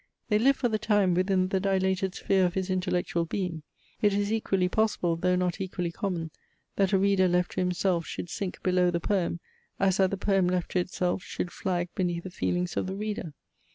They 0.29 0.39
live 0.39 0.55
for 0.55 0.67
the 0.67 0.79
time 0.79 1.13
within 1.13 1.49
the 1.49 1.59
dilated 1.59 2.15
sphere 2.15 2.43
of 2.47 2.55
his 2.55 2.71
intellectual 2.71 3.23
being. 3.25 3.61
It 4.01 4.15
is 4.15 4.33
equally 4.33 4.67
possible, 4.67 5.15
though 5.15 5.35
not 5.35 5.61
equally 5.61 5.91
common, 5.91 6.31
that 6.75 6.91
a 6.91 6.97
reader 6.97 7.27
left 7.27 7.51
to 7.51 7.59
himself 7.59 8.07
should 8.07 8.27
sink 8.27 8.63
below 8.63 8.89
the 8.89 8.99
poem, 8.99 9.39
as 9.79 9.97
that 9.97 10.09
the 10.09 10.17
poem 10.17 10.47
left 10.47 10.71
to 10.71 10.79
itself 10.79 11.21
should 11.21 11.51
flag 11.53 11.89
beneath 11.93 12.23
the 12.23 12.31
feelings 12.31 12.75
of 12.77 12.87
the 12.87 12.95
reader. 12.95 13.35